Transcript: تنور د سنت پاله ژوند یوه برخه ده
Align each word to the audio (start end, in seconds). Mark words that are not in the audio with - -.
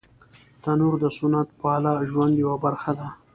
تنور 0.63 0.93
د 1.03 1.05
سنت 1.17 1.47
پاله 1.61 1.93
ژوند 2.11 2.33
یوه 2.43 2.57
برخه 2.63 2.91
ده 2.99 3.07